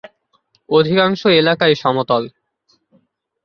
অধিকাংশ 0.69 1.21
এলাকাই 1.39 1.73
সমতল। 1.75 2.23